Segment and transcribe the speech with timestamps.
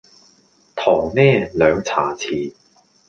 [0.75, 1.21] 糖呢
[1.53, 2.55] 兩茶匙